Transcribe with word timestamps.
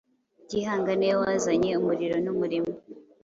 Gihanga 0.49 0.91
niwe 0.95 1.15
wazanye 1.23 1.69
umuriro 1.81 2.15
n’umurimo, 2.25 2.71